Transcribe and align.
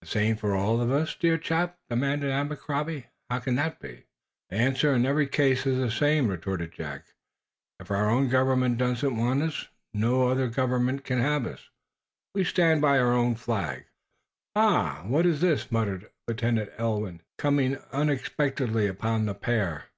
"The 0.00 0.06
same 0.06 0.36
for 0.36 0.56
all 0.56 0.80
of 0.80 0.90
us, 0.90 1.14
dear 1.14 1.36
chap?" 1.36 1.78
demanded 1.90 2.30
Abercrombie. 2.30 3.08
"How 3.28 3.40
can 3.40 3.56
that 3.56 3.78
be?" 3.78 4.06
"The 4.48 4.56
answer 4.56 4.94
in 4.94 5.04
every 5.04 5.26
case 5.26 5.66
is 5.66 5.76
the 5.76 5.90
same," 5.90 6.28
retorted 6.28 6.72
Jack. 6.72 7.04
"If 7.78 7.90
our 7.90 8.08
own 8.08 8.30
government 8.30 8.78
doesn't 8.78 9.18
want 9.18 9.42
us, 9.42 9.68
no 9.92 10.28
other 10.30 10.48
government 10.48 11.04
can 11.04 11.20
have 11.20 11.46
us. 11.46 11.68
We 12.34 12.42
stand 12.42 12.80
by 12.80 12.98
our 12.98 13.12
own 13.12 13.34
Flag." 13.34 13.84
"Eh? 14.54 14.92
What 15.02 15.26
is 15.26 15.42
this?" 15.42 15.70
muttered 15.70 16.10
Lieutenant 16.26 16.70
Ulwin, 16.78 17.20
coming 17.36 17.76
unexpectedly 17.92 18.86
upon 18.86 19.26
the 19.26 19.34
pair. 19.34 19.90